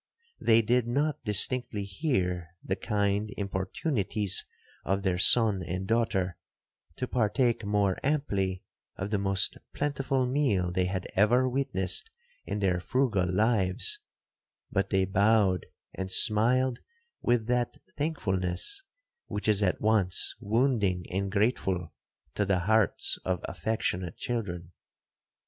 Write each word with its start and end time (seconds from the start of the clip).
They 0.39 0.63
did 0.63 0.87
not 0.87 1.23
distinctly 1.23 1.83
hear 1.83 2.55
the 2.63 2.75
kind 2.75 3.31
importunities 3.37 4.43
of 4.83 5.03
their 5.03 5.19
son 5.19 5.61
and 5.61 5.85
daughter, 5.87 6.37
to 6.95 7.07
partake 7.07 7.63
more 7.63 7.99
amply 8.01 8.63
of 8.95 9.11
the 9.11 9.19
most 9.19 9.59
plentiful 9.75 10.25
meal 10.25 10.71
they 10.71 10.85
had 10.85 11.05
ever 11.13 11.47
witnessed 11.47 12.09
in 12.47 12.57
their 12.61 12.79
frugal 12.79 13.31
lives,—but 13.31 14.89
they 14.89 15.05
bowed 15.05 15.67
and 15.93 16.09
smiled 16.09 16.79
with 17.21 17.45
that 17.45 17.77
thankfulness 17.95 18.81
which 19.27 19.47
is 19.47 19.61
at 19.61 19.81
once 19.81 20.33
wounding 20.39 21.05
and 21.11 21.31
grateful 21.31 21.93
to 22.33 22.43
the 22.43 22.61
hearts 22.61 23.19
of 23.23 23.39
affectionate 23.43 24.17
children. 24.17 24.71